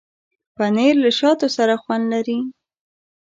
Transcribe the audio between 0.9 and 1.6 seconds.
له شاتو